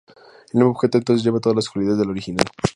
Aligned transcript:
El 0.51 0.57
nuevo 0.61 0.71
objeto 0.71 0.97
entonces 0.97 1.23
lleva 1.23 1.39
todas 1.39 1.55
las 1.57 1.69
cualidades 1.69 1.99
de 1.99 2.05
la 2.05 2.11
original. 2.11 2.43